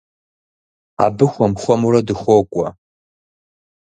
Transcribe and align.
Абы 1.05 1.25
хуэм-хуэмурэ 1.31 1.99
дыхуокӏуэ. 2.07 2.67